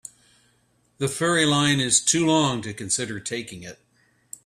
The 0.97 1.07
ferry 1.07 1.45
line 1.45 1.79
is 1.79 2.01
too 2.03 2.25
long 2.25 2.63
to 2.63 2.73
consider 2.73 3.19
taking 3.19 3.61
it. 3.61 3.77